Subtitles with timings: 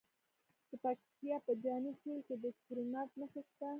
[0.69, 3.67] د پکتیا په جاني خیل کې د کرومایټ نښې شته.